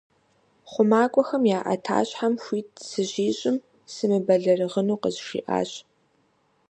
[0.71, 3.57] ХъумакӀуэхэм я Ӏэтащхьэм хуит сыщищӀым,
[3.93, 5.71] сымыбэлэрыгъыну къызжиӀащ.